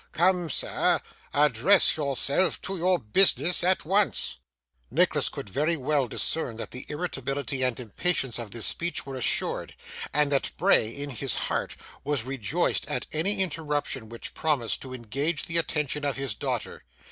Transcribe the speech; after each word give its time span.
Come, 0.13 0.49
sir, 0.49 0.99
address 1.31 1.95
yourself 1.95 2.59
to 2.63 2.75
your 2.75 2.97
business 2.97 3.63
at 3.63 3.85
once.' 3.85 4.37
Nicholas 4.89 5.29
could 5.29 5.47
very 5.47 5.77
well 5.77 6.07
discern 6.07 6.57
that 6.57 6.71
the 6.71 6.87
irritability 6.89 7.61
and 7.61 7.79
impatience 7.79 8.39
of 8.39 8.49
this 8.49 8.65
speech 8.65 9.05
were 9.05 9.13
assumed, 9.13 9.75
and 10.11 10.31
that 10.31 10.53
Bray, 10.57 10.89
in 10.89 11.11
his 11.11 11.35
heart, 11.35 11.75
was 12.03 12.23
rejoiced 12.23 12.87
at 12.87 13.05
any 13.13 13.41
interruption 13.43 14.09
which 14.09 14.33
promised 14.33 14.81
to 14.81 14.95
engage 14.95 15.45
the 15.45 15.57
attention 15.57 16.03
of 16.03 16.15
his 16.17 16.33
daughter. 16.33 16.83